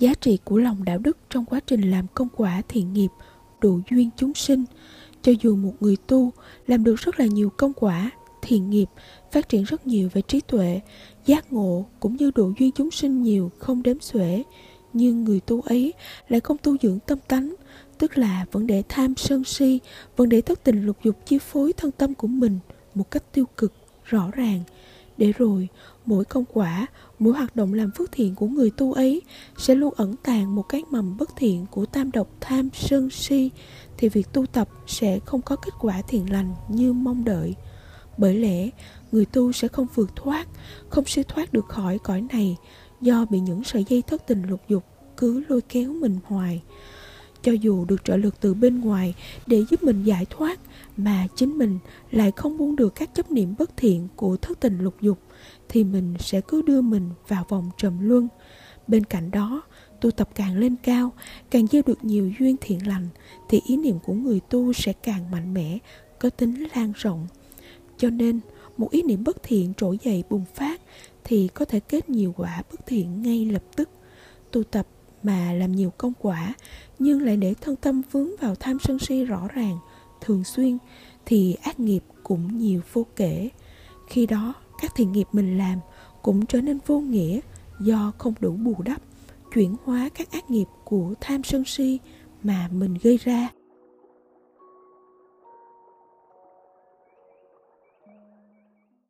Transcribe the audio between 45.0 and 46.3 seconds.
cứ lôi kéo mình